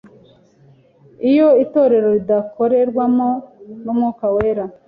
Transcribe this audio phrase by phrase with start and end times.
[1.29, 3.29] iyo itorero ridakorerwamo
[3.83, 4.65] n’Umwuka wera.